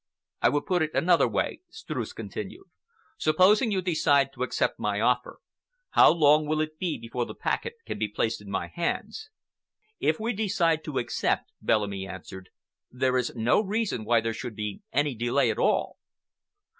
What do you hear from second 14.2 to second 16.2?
there should be any delay at all."